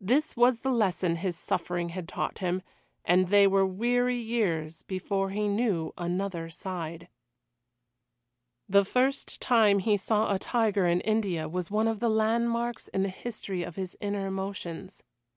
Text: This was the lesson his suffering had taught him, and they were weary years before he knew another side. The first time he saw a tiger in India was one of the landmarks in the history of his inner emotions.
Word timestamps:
This 0.00 0.36
was 0.36 0.60
the 0.60 0.70
lesson 0.70 1.16
his 1.16 1.36
suffering 1.36 1.88
had 1.88 2.06
taught 2.06 2.38
him, 2.38 2.62
and 3.04 3.30
they 3.30 3.48
were 3.48 3.66
weary 3.66 4.14
years 4.16 4.84
before 4.84 5.30
he 5.30 5.48
knew 5.48 5.92
another 5.98 6.48
side. 6.50 7.08
The 8.68 8.84
first 8.84 9.40
time 9.40 9.80
he 9.80 9.96
saw 9.96 10.32
a 10.32 10.38
tiger 10.38 10.86
in 10.86 11.00
India 11.00 11.48
was 11.48 11.68
one 11.68 11.88
of 11.88 11.98
the 11.98 12.08
landmarks 12.08 12.86
in 12.94 13.02
the 13.02 13.08
history 13.08 13.64
of 13.64 13.74
his 13.74 13.96
inner 14.00 14.28
emotions. 14.28 15.02